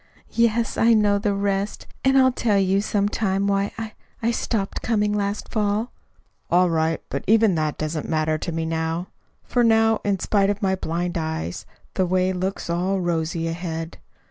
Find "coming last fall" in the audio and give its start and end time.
4.81-5.91